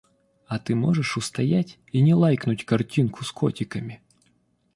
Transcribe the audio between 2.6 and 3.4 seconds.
картинку с